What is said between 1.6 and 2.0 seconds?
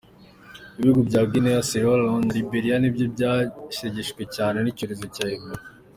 Sierra